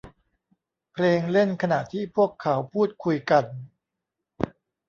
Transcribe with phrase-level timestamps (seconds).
[0.93, 3.45] เพลงเล่นขณะที่พวกเขาพูดคุยกัน